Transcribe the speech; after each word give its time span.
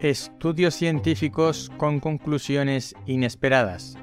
Estudios 0.00 0.76
científicos 0.76 1.72
con 1.76 1.98
conclusiones 1.98 2.94
inesperadas. 3.06 3.96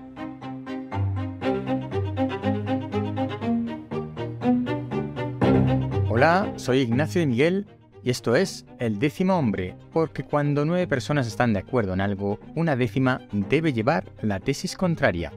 Hola, 6.10 6.52
soy 6.58 6.80
Ignacio 6.80 7.22
de 7.22 7.28
Miguel 7.28 7.68
y 8.04 8.10
esto 8.10 8.36
es 8.36 8.66
El 8.78 9.00
décimo 9.00 9.40
hombre, 9.40 9.78
porque 9.94 10.24
cuando 10.24 10.66
nueve 10.66 10.86
personas 10.86 11.28
están 11.28 11.54
de 11.54 11.60
acuerdo 11.60 11.94
en 11.94 12.02
algo, 12.02 12.42
una 12.56 12.76
décima 12.76 13.22
debe 13.32 13.72
llevar 13.72 14.12
la 14.22 14.42
tesis 14.42 14.76
contraria. 14.76 15.32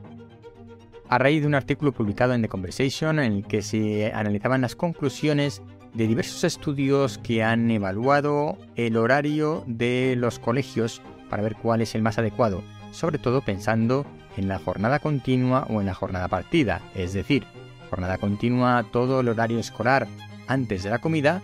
A 1.09 1.19
raíz 1.19 1.43
de 1.43 1.47
un 1.47 1.55
artículo 1.55 1.93
publicado 1.93 2.35
en 2.35 2.43
The 2.43 2.49
Conversation 2.49 3.21
en 3.21 3.33
el 3.33 3.47
que 3.47 3.63
se 3.63 4.13
analizaban 4.13 4.63
las 4.63 4.75
conclusiones 4.75 5.63
de 5.99 6.07
diversos 6.07 6.45
estudios 6.45 7.19
que 7.19 7.43
han 7.43 7.69
evaluado 7.73 8.57
el 8.77 8.97
horario 8.97 9.65
de 9.67 10.15
los 10.17 10.39
colegios 10.39 11.03
para 11.29 11.43
ver 11.43 11.57
cuál 11.57 11.81
es 11.81 11.97
el 11.97 12.03
más 12.03 12.19
adecuado, 12.19 12.63
sobre 12.93 13.19
todo 13.19 13.43
pensando 13.43 14.07
en 14.37 14.47
la 14.47 14.61
jornada 14.61 15.01
continua 15.01 15.67
o 15.69 15.81
en 15.81 15.87
la 15.87 15.95
jornada 15.95 16.29
partida, 16.29 16.81
es 16.95 17.15
decir, 17.15 17.45
jornada 17.91 18.17
continua 18.17 18.87
todo 18.93 19.19
el 19.19 19.29
horario 19.29 19.59
escolar 19.59 20.07
antes 20.47 20.85
de 20.85 20.91
la 20.91 21.01
comida 21.01 21.43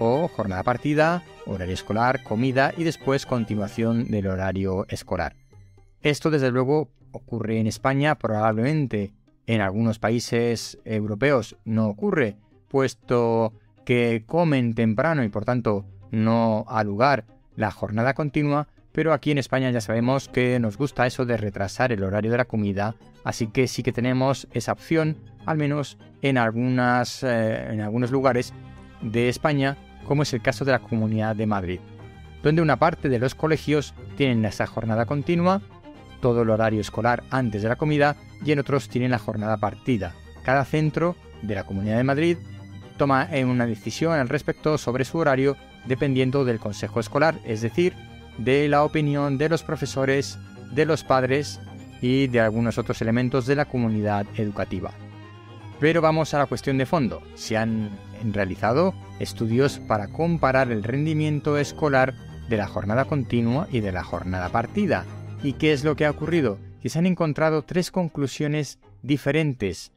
o 0.00 0.26
jornada 0.26 0.64
partida, 0.64 1.22
horario 1.46 1.74
escolar, 1.74 2.24
comida 2.24 2.74
y 2.76 2.82
después 2.82 3.26
continuación 3.26 4.10
del 4.10 4.26
horario 4.26 4.86
escolar. 4.88 5.36
Esto 6.00 6.30
desde 6.30 6.50
luego 6.50 6.88
ocurre 7.12 7.60
en 7.60 7.68
España, 7.68 8.16
probablemente 8.16 9.12
en 9.46 9.60
algunos 9.60 10.00
países 10.00 10.80
europeos 10.84 11.56
no 11.64 11.86
ocurre, 11.86 12.36
puesto 12.66 13.52
que 13.84 14.24
comen 14.26 14.74
temprano 14.74 15.24
y 15.24 15.28
por 15.28 15.44
tanto 15.44 15.84
no 16.10 16.64
ha 16.68 16.84
lugar 16.84 17.24
la 17.56 17.70
jornada 17.70 18.14
continua, 18.14 18.68
pero 18.92 19.12
aquí 19.12 19.30
en 19.30 19.38
España 19.38 19.70
ya 19.70 19.80
sabemos 19.80 20.28
que 20.28 20.58
nos 20.60 20.76
gusta 20.76 21.06
eso 21.06 21.24
de 21.26 21.36
retrasar 21.36 21.92
el 21.92 22.04
horario 22.04 22.30
de 22.30 22.36
la 22.36 22.44
comida, 22.44 22.94
así 23.24 23.48
que 23.48 23.66
sí 23.66 23.82
que 23.82 23.92
tenemos 23.92 24.46
esa 24.52 24.72
opción, 24.72 25.16
al 25.46 25.56
menos 25.56 25.98
en, 26.22 26.38
algunas, 26.38 27.22
eh, 27.22 27.72
en 27.72 27.80
algunos 27.80 28.10
lugares 28.10 28.52
de 29.02 29.28
España, 29.28 29.76
como 30.06 30.22
es 30.22 30.32
el 30.32 30.42
caso 30.42 30.64
de 30.64 30.72
la 30.72 30.78
Comunidad 30.78 31.34
de 31.34 31.46
Madrid, 31.46 31.80
donde 32.42 32.62
una 32.62 32.78
parte 32.78 33.08
de 33.08 33.18
los 33.18 33.34
colegios 33.34 33.94
tienen 34.16 34.44
esa 34.44 34.66
jornada 34.66 35.06
continua, 35.06 35.60
todo 36.20 36.42
el 36.42 36.50
horario 36.50 36.80
escolar 36.80 37.24
antes 37.30 37.62
de 37.62 37.68
la 37.68 37.76
comida, 37.76 38.16
y 38.44 38.52
en 38.52 38.60
otros 38.60 38.88
tienen 38.88 39.10
la 39.10 39.18
jornada 39.18 39.56
partida. 39.56 40.14
Cada 40.44 40.64
centro 40.64 41.16
de 41.42 41.54
la 41.54 41.64
Comunidad 41.64 41.96
de 41.96 42.04
Madrid 42.04 42.38
toma 42.96 43.28
una 43.46 43.66
decisión 43.66 44.12
al 44.12 44.28
respecto 44.28 44.78
sobre 44.78 45.04
su 45.04 45.18
horario 45.18 45.56
dependiendo 45.86 46.44
del 46.44 46.58
consejo 46.58 47.00
escolar, 47.00 47.38
es 47.44 47.60
decir, 47.60 47.94
de 48.38 48.68
la 48.68 48.84
opinión 48.84 49.38
de 49.38 49.48
los 49.48 49.62
profesores, 49.62 50.38
de 50.72 50.86
los 50.86 51.04
padres 51.04 51.60
y 52.00 52.26
de 52.26 52.40
algunos 52.40 52.78
otros 52.78 53.00
elementos 53.02 53.46
de 53.46 53.56
la 53.56 53.64
comunidad 53.64 54.26
educativa. 54.36 54.92
Pero 55.80 56.00
vamos 56.00 56.34
a 56.34 56.38
la 56.38 56.46
cuestión 56.46 56.78
de 56.78 56.86
fondo. 56.86 57.22
Se 57.34 57.56
han 57.56 57.90
realizado 58.32 58.94
estudios 59.18 59.78
para 59.80 60.08
comparar 60.08 60.70
el 60.70 60.82
rendimiento 60.82 61.58
escolar 61.58 62.14
de 62.48 62.56
la 62.56 62.66
jornada 62.66 63.04
continua 63.04 63.68
y 63.70 63.80
de 63.80 63.92
la 63.92 64.04
jornada 64.04 64.48
partida. 64.50 65.04
¿Y 65.42 65.54
qué 65.54 65.72
es 65.72 65.84
lo 65.84 65.96
que 65.96 66.06
ha 66.06 66.10
ocurrido? 66.10 66.58
Que 66.80 66.88
se 66.88 66.98
han 66.98 67.06
encontrado 67.06 67.62
tres 67.62 67.90
conclusiones 67.90 68.78
diferentes 69.02 69.92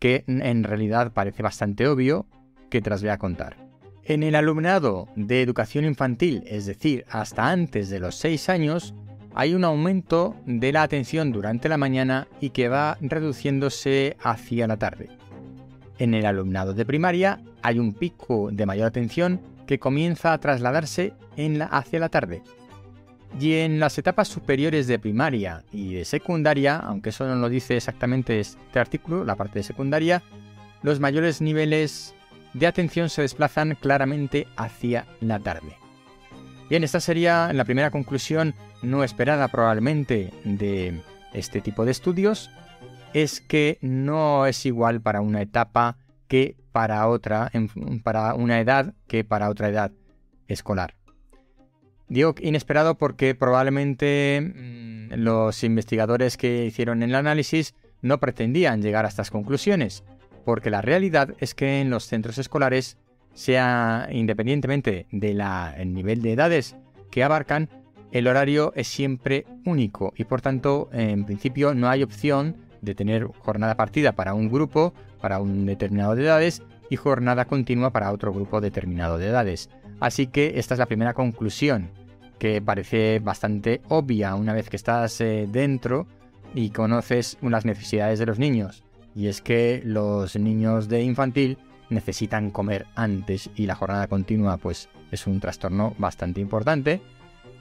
que 0.00 0.24
en 0.26 0.64
realidad 0.64 1.12
parece 1.12 1.44
bastante 1.44 1.86
obvio, 1.86 2.26
que 2.68 2.80
te 2.80 2.90
voy 2.90 3.08
a 3.08 3.18
contar. 3.18 3.56
En 4.02 4.24
el 4.24 4.34
alumnado 4.34 5.06
de 5.14 5.42
educación 5.42 5.84
infantil, 5.84 6.42
es 6.46 6.66
decir, 6.66 7.04
hasta 7.08 7.50
antes 7.50 7.90
de 7.90 8.00
los 8.00 8.16
6 8.16 8.48
años, 8.48 8.94
hay 9.34 9.54
un 9.54 9.62
aumento 9.62 10.34
de 10.46 10.72
la 10.72 10.82
atención 10.82 11.30
durante 11.30 11.68
la 11.68 11.76
mañana 11.76 12.26
y 12.40 12.50
que 12.50 12.68
va 12.68 12.98
reduciéndose 13.00 14.16
hacia 14.22 14.66
la 14.66 14.78
tarde. 14.78 15.08
En 15.98 16.14
el 16.14 16.26
alumnado 16.26 16.74
de 16.74 16.86
primaria 16.86 17.40
hay 17.62 17.78
un 17.78 17.92
pico 17.92 18.50
de 18.50 18.66
mayor 18.66 18.86
atención 18.86 19.40
que 19.66 19.78
comienza 19.78 20.32
a 20.32 20.38
trasladarse 20.38 21.12
hacia 21.70 22.00
la 22.00 22.08
tarde, 22.08 22.42
y 23.38 23.54
en 23.54 23.78
las 23.78 23.96
etapas 23.98 24.28
superiores 24.28 24.86
de 24.86 24.98
primaria 24.98 25.64
y 25.72 25.94
de 25.94 26.04
secundaria, 26.04 26.76
aunque 26.76 27.10
eso 27.10 27.26
no 27.26 27.36
lo 27.36 27.48
dice 27.48 27.76
exactamente 27.76 28.40
este 28.40 28.78
artículo, 28.78 29.24
la 29.24 29.36
parte 29.36 29.60
de 29.60 29.62
secundaria, 29.62 30.22
los 30.82 31.00
mayores 31.00 31.40
niveles 31.40 32.14
de 32.54 32.66
atención 32.66 33.08
se 33.08 33.22
desplazan 33.22 33.76
claramente 33.80 34.48
hacia 34.56 35.06
la 35.20 35.38
tarde. 35.38 35.76
Bien, 36.68 36.84
esta 36.84 37.00
sería 37.00 37.52
la 37.52 37.64
primera 37.64 37.90
conclusión 37.90 38.54
no 38.82 39.04
esperada 39.04 39.48
probablemente 39.48 40.32
de 40.44 41.00
este 41.32 41.60
tipo 41.60 41.84
de 41.84 41.90
estudios, 41.90 42.50
es 43.12 43.40
que 43.40 43.78
no 43.80 44.46
es 44.46 44.66
igual 44.66 45.00
para 45.00 45.20
una 45.20 45.42
etapa 45.42 45.96
que 46.28 46.56
para 46.72 47.06
otra, 47.08 47.50
para 48.04 48.34
una 48.34 48.60
edad 48.60 48.94
que 49.08 49.24
para 49.24 49.50
otra 49.50 49.68
edad 49.68 49.92
escolar. 50.46 50.94
Digo 52.10 52.34
inesperado 52.40 52.96
porque 52.96 53.36
probablemente 53.36 54.40
mm, 54.42 55.14
los 55.14 55.62
investigadores 55.62 56.36
que 56.36 56.66
hicieron 56.66 57.04
el 57.04 57.14
análisis 57.14 57.76
no 58.02 58.18
pretendían 58.18 58.82
llegar 58.82 59.04
a 59.04 59.08
estas 59.08 59.30
conclusiones, 59.30 60.02
porque 60.44 60.70
la 60.70 60.82
realidad 60.82 61.34
es 61.38 61.54
que 61.54 61.80
en 61.80 61.88
los 61.88 62.06
centros 62.06 62.36
escolares, 62.38 62.98
sea 63.32 64.08
independientemente 64.10 65.06
del 65.12 65.40
nivel 65.94 66.20
de 66.20 66.32
edades 66.32 66.74
que 67.12 67.22
abarcan, 67.22 67.68
el 68.10 68.26
horario 68.26 68.72
es 68.74 68.88
siempre 68.88 69.46
único 69.64 70.12
y 70.16 70.24
por 70.24 70.40
tanto 70.40 70.88
en 70.92 71.24
principio 71.24 71.74
no 71.74 71.88
hay 71.88 72.02
opción 72.02 72.56
de 72.82 72.96
tener 72.96 73.24
jornada 73.38 73.76
partida 73.76 74.16
para 74.16 74.34
un 74.34 74.50
grupo, 74.50 74.94
para 75.20 75.38
un 75.38 75.64
determinado 75.64 76.16
de 76.16 76.24
edades 76.24 76.60
y 76.90 76.96
jornada 76.96 77.44
continua 77.44 77.92
para 77.92 78.10
otro 78.10 78.32
grupo 78.32 78.60
determinado 78.60 79.16
de 79.16 79.28
edades. 79.28 79.70
Así 80.00 80.26
que 80.26 80.54
esta 80.56 80.74
es 80.74 80.78
la 80.80 80.86
primera 80.86 81.14
conclusión 81.14 81.99
que 82.40 82.60
parece 82.62 83.20
bastante 83.20 83.82
obvia 83.88 84.34
una 84.34 84.54
vez 84.54 84.68
que 84.68 84.76
estás 84.76 85.20
eh, 85.20 85.46
dentro 85.48 86.08
y 86.54 86.70
conoces 86.70 87.38
las 87.42 87.64
necesidades 87.64 88.18
de 88.18 88.26
los 88.26 88.40
niños. 88.40 88.82
Y 89.14 89.28
es 89.28 89.42
que 89.42 89.82
los 89.84 90.34
niños 90.36 90.88
de 90.88 91.02
infantil 91.02 91.58
necesitan 91.90 92.50
comer 92.50 92.86
antes 92.96 93.50
y 93.54 93.66
la 93.66 93.74
jornada 93.74 94.08
continua 94.08 94.56
pues 94.56 94.88
es 95.12 95.26
un 95.26 95.38
trastorno 95.38 95.94
bastante 95.98 96.40
importante 96.40 97.02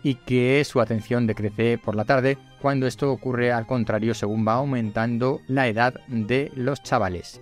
y 0.01 0.16
que 0.16 0.63
su 0.63 0.79
atención 0.79 1.28
decrece 1.28 1.78
por 1.78 1.96
la 1.96 2.06
tarde 2.06 2.38
cuando 2.61 2.88
esto 2.88 3.11
ocurre 3.11 3.51
al 3.51 3.67
contrario 3.67 4.13
según 4.13 4.47
va 4.47 4.53
aumentando 4.53 5.41
la 5.47 5.67
edad 5.67 5.96
de 6.07 6.51
los 6.56 6.81
chavales. 6.84 7.41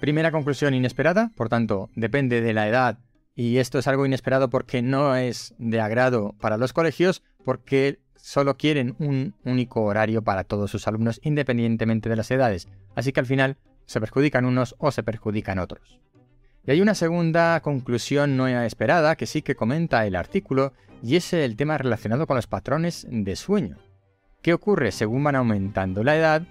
Primera 0.00 0.32
conclusión 0.32 0.74
inesperada, 0.74 1.30
por 1.34 1.48
tanto, 1.48 1.88
depende 1.94 2.42
de 2.42 2.52
la 2.52 2.68
edad 2.68 2.98
y 3.34 3.58
esto 3.58 3.78
es 3.78 3.88
algo 3.88 4.06
inesperado 4.06 4.48
porque 4.48 4.82
no 4.82 5.16
es 5.16 5.54
de 5.58 5.80
agrado 5.80 6.34
para 6.40 6.56
los 6.56 6.72
colegios, 6.72 7.22
porque 7.44 7.98
solo 8.16 8.56
quieren 8.56 8.96
un 8.98 9.34
único 9.44 9.82
horario 9.82 10.22
para 10.22 10.44
todos 10.44 10.70
sus 10.70 10.86
alumnos 10.86 11.20
independientemente 11.22 12.08
de 12.08 12.16
las 12.16 12.30
edades. 12.30 12.68
Así 12.94 13.12
que 13.12 13.20
al 13.20 13.26
final 13.26 13.56
se 13.86 14.00
perjudican 14.00 14.44
unos 14.44 14.74
o 14.78 14.90
se 14.90 15.02
perjudican 15.02 15.58
otros. 15.58 16.00
Y 16.66 16.70
hay 16.70 16.80
una 16.80 16.94
segunda 16.94 17.60
conclusión 17.60 18.36
no 18.36 18.48
esperada 18.48 19.16
que 19.16 19.26
sí 19.26 19.42
que 19.42 19.54
comenta 19.54 20.06
el 20.06 20.16
artículo 20.16 20.72
y 21.02 21.16
es 21.16 21.32
el 21.34 21.56
tema 21.56 21.76
relacionado 21.76 22.26
con 22.26 22.36
los 22.36 22.46
patrones 22.46 23.06
de 23.10 23.36
sueño. 23.36 23.76
¿Qué 24.40 24.54
ocurre 24.54 24.92
según 24.92 25.24
van 25.24 25.36
aumentando 25.36 26.02
la 26.02 26.16
edad? 26.16 26.42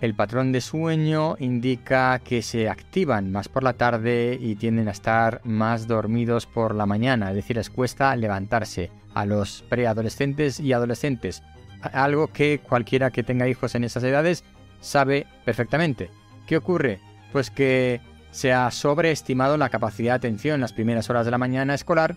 El 0.00 0.14
patrón 0.14 0.52
de 0.52 0.60
sueño 0.60 1.34
indica 1.40 2.20
que 2.20 2.40
se 2.42 2.68
activan 2.68 3.32
más 3.32 3.48
por 3.48 3.64
la 3.64 3.72
tarde 3.72 4.38
y 4.40 4.54
tienden 4.54 4.86
a 4.86 4.92
estar 4.92 5.40
más 5.42 5.88
dormidos 5.88 6.46
por 6.46 6.74
la 6.74 6.86
mañana, 6.86 7.30
es 7.30 7.34
decir, 7.34 7.56
les 7.56 7.68
cuesta 7.68 8.14
levantarse 8.14 8.92
a 9.14 9.26
los 9.26 9.64
preadolescentes 9.68 10.60
y 10.60 10.72
adolescentes, 10.72 11.42
algo 11.82 12.28
que 12.28 12.60
cualquiera 12.60 13.10
que 13.10 13.24
tenga 13.24 13.48
hijos 13.48 13.74
en 13.74 13.82
esas 13.82 14.04
edades 14.04 14.44
sabe 14.80 15.26
perfectamente. 15.44 16.10
¿Qué 16.46 16.56
ocurre? 16.56 17.00
Pues 17.32 17.50
que 17.50 18.00
se 18.30 18.52
ha 18.52 18.70
sobreestimado 18.70 19.56
la 19.56 19.68
capacidad 19.68 20.12
de 20.12 20.16
atención 20.16 20.56
en 20.56 20.60
las 20.60 20.72
primeras 20.72 21.10
horas 21.10 21.24
de 21.24 21.32
la 21.32 21.38
mañana 21.38 21.74
escolar, 21.74 22.14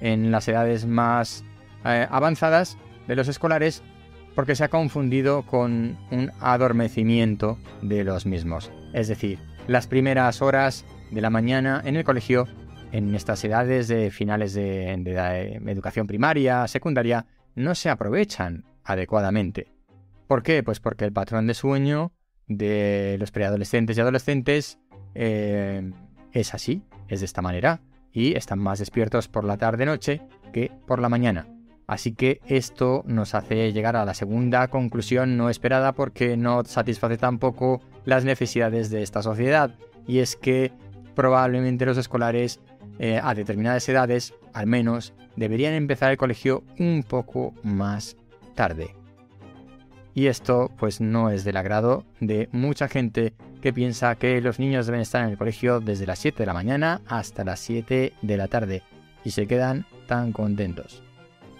en 0.00 0.30
las 0.30 0.46
edades 0.48 0.84
más 0.84 1.44
eh, 1.86 2.06
avanzadas 2.10 2.76
de 3.08 3.16
los 3.16 3.28
escolares, 3.28 3.82
porque 4.34 4.54
se 4.54 4.64
ha 4.64 4.68
confundido 4.68 5.42
con 5.42 5.98
un 6.10 6.30
adormecimiento 6.40 7.58
de 7.82 8.04
los 8.04 8.26
mismos. 8.26 8.70
Es 8.92 9.08
decir, 9.08 9.38
las 9.66 9.86
primeras 9.86 10.42
horas 10.42 10.84
de 11.10 11.20
la 11.20 11.30
mañana 11.30 11.82
en 11.84 11.96
el 11.96 12.04
colegio, 12.04 12.46
en 12.92 13.14
estas 13.14 13.44
edades 13.44 13.88
de 13.88 14.10
finales 14.10 14.54
de, 14.54 14.92
educación 15.66 16.06
primaria, 16.06 16.66
secundaria, 16.66 17.26
no 17.54 17.74
se 17.74 17.90
aprovechan 17.90 18.64
adecuadamente. 18.84 19.68
¿Por 20.26 20.42
qué? 20.42 20.62
Pues 20.62 20.80
porque 20.80 21.04
el 21.04 21.12
patrón 21.12 21.46
de 21.46 21.54
sueño 21.54 22.12
de 22.46 23.16
los 23.18 23.30
preadolescentes 23.30 23.96
y 23.96 24.00
adolescentes 24.00 24.78
eh, 25.14 25.90
es 26.32 26.54
así, 26.54 26.82
es 27.08 27.20
de 27.20 27.26
esta 27.26 27.42
manera, 27.42 27.80
y 28.12 28.34
están 28.34 28.58
más 28.58 28.78
despiertos 28.78 29.28
por 29.28 29.44
la 29.44 29.56
tarde-noche 29.56 30.22
que 30.52 30.70
por 30.86 31.00
la 31.00 31.08
mañana. 31.08 31.46
Así 31.86 32.12
que 32.12 32.40
esto 32.46 33.02
nos 33.06 33.34
hace 33.34 33.72
llegar 33.72 33.96
a 33.96 34.04
la 34.04 34.14
segunda 34.14 34.68
conclusión 34.68 35.36
no 35.36 35.50
esperada 35.50 35.92
porque 35.92 36.36
no 36.36 36.64
satisface 36.64 37.18
tampoco 37.18 37.80
las 38.04 38.24
necesidades 38.24 38.90
de 38.90 39.02
esta 39.02 39.22
sociedad. 39.22 39.74
Y 40.06 40.18
es 40.18 40.36
que 40.36 40.72
probablemente 41.14 41.86
los 41.86 41.98
escolares 41.98 42.60
eh, 42.98 43.20
a 43.22 43.34
determinadas 43.34 43.88
edades, 43.88 44.34
al 44.52 44.66
menos, 44.66 45.12
deberían 45.36 45.74
empezar 45.74 46.10
el 46.10 46.16
colegio 46.16 46.62
un 46.78 47.04
poco 47.06 47.54
más 47.62 48.16
tarde. 48.54 48.94
Y 50.14 50.26
esto 50.26 50.70
pues 50.78 51.00
no 51.00 51.30
es 51.30 51.44
del 51.44 51.56
agrado 51.56 52.04
de 52.20 52.48
mucha 52.52 52.88
gente 52.88 53.32
que 53.62 53.72
piensa 53.72 54.14
que 54.16 54.40
los 54.40 54.58
niños 54.58 54.86
deben 54.86 55.00
estar 55.00 55.24
en 55.24 55.30
el 55.30 55.38
colegio 55.38 55.80
desde 55.80 56.06
las 56.06 56.18
7 56.18 56.38
de 56.38 56.46
la 56.46 56.52
mañana 56.52 57.00
hasta 57.06 57.44
las 57.44 57.60
7 57.60 58.12
de 58.20 58.36
la 58.36 58.48
tarde 58.48 58.82
y 59.24 59.30
se 59.30 59.46
quedan 59.46 59.86
tan 60.06 60.32
contentos. 60.32 61.02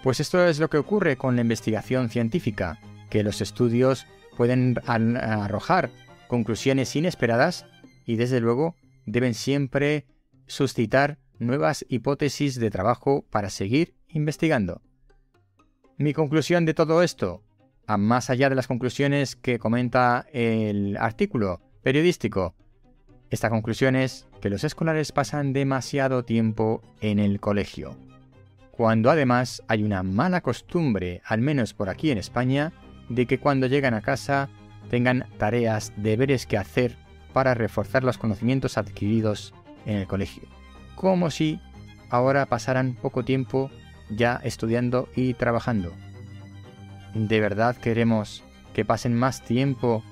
Pues 0.03 0.19
esto 0.19 0.45
es 0.45 0.59
lo 0.59 0.69
que 0.69 0.77
ocurre 0.77 1.15
con 1.15 1.37
la 1.37 1.43
investigación 1.43 2.09
científica, 2.09 2.77
que 3.09 3.23
los 3.23 3.39
estudios 3.39 4.05
pueden 4.35 4.77
arrojar 4.85 5.91
conclusiones 6.27 6.93
inesperadas 6.97 7.65
y 8.05 8.17
desde 8.17 8.41
luego 8.41 8.75
deben 9.05 9.33
siempre 9.33 10.05
suscitar 10.45 11.19
nuevas 11.39 11.85
hipótesis 11.87 12.59
de 12.59 12.69
trabajo 12.69 13.23
para 13.29 13.49
seguir 13.49 13.95
investigando. 14.09 14.81
Mi 15.97 16.13
conclusión 16.13 16.65
de 16.65 16.73
todo 16.73 17.01
esto, 17.01 17.41
más 17.87 18.29
allá 18.29 18.49
de 18.49 18.55
las 18.55 18.67
conclusiones 18.67 19.37
que 19.37 19.57
comenta 19.57 20.25
el 20.33 20.97
artículo 20.97 21.61
periodístico, 21.81 22.55
esta 23.29 23.49
conclusión 23.49 23.95
es 23.95 24.27
que 24.41 24.49
los 24.49 24.65
escolares 24.65 25.13
pasan 25.13 25.53
demasiado 25.53 26.25
tiempo 26.25 26.81
en 26.99 27.19
el 27.19 27.39
colegio, 27.39 27.95
cuando 28.75 29.11
además 29.11 29.61
hay 29.67 29.83
una 29.83 30.01
mala 30.01 30.41
costumbre, 30.41 31.21
al 31.25 31.41
menos 31.41 31.75
por 31.75 31.89
aquí 31.89 32.09
en 32.09 32.17
España, 32.17 32.73
de 33.07 33.27
que 33.27 33.37
cuando 33.37 33.67
llegan 33.67 33.93
a 33.93 34.01
casa 34.01 34.49
tengan 34.89 35.27
tareas, 35.37 35.93
deberes 35.95 36.47
que 36.47 36.57
hacer 36.57 36.97
para 37.33 37.53
reforzar 37.53 38.03
los 38.03 38.17
conocimientos 38.17 38.79
adquiridos 38.79 39.53
en 39.85 39.97
el 39.97 40.07
colegio, 40.07 40.49
como 40.95 41.29
si 41.29 41.59
ahora 42.09 42.47
pasaran 42.47 42.95
poco 42.95 43.23
tiempo 43.23 43.69
ya 44.09 44.41
estudiando 44.43 45.07
y 45.15 45.35
trabajando. 45.35 45.93
¿De 47.13 47.39
verdad 47.39 47.75
queremos 47.75 48.43
que 48.73 48.85
pasen 48.85 49.13
más 49.13 49.43
tiempo 49.43 50.03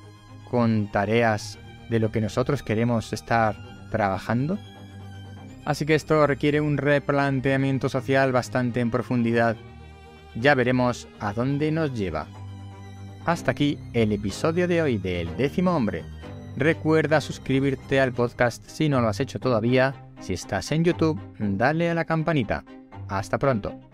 con 0.52 0.92
tareas 0.92 1.58
de 1.90 2.00
lo 2.00 2.12
que 2.12 2.22
nosotros 2.22 2.62
queremos 2.62 3.12
estar 3.12 3.56
trabajando? 3.90 4.60
Así 5.66 5.86
que 5.86 5.96
esto 5.96 6.26
requiere 6.26 6.62
un 6.62 6.78
replanteamiento 6.78 7.90
social 7.90 8.32
bastante 8.32 8.80
en 8.80 8.92
profundidad. 8.92 9.56
Ya 10.36 10.56
veremos 10.56 11.08
a 11.20 11.34
dónde 11.34 11.72
nos 11.72 11.94
lleva. 11.94 12.28
Hasta 13.26 13.52
aquí 13.52 13.78
el 13.94 14.12
episodio 14.12 14.68
de 14.68 14.82
hoy 14.82 14.98
del 14.98 15.36
décimo 15.38 15.76
hombre. 15.76 16.04
Recuerda 16.58 17.22
suscribirte 17.22 18.00
al 18.00 18.14
podcast 18.14 18.66
si 18.66 18.90
no 18.90 19.02
lo 19.02 19.08
has 19.08 19.20
hecho 19.20 19.40
todavía. 19.40 19.94
Si 20.20 20.34
estás 20.34 20.72
en 20.72 20.84
YouTube, 20.84 21.20
dale 21.38 21.90
a 21.90 21.94
la 21.94 22.06
campanita. 22.06 22.64
Hasta 23.08 23.38
pronto. 23.38 23.91